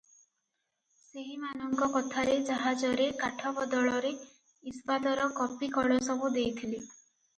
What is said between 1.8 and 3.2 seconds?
କଥାରେ ଜାହାଜରେ